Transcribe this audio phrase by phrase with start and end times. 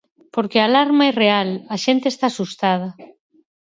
[0.33, 2.87] Porque a alarma é real, a xente está asustada.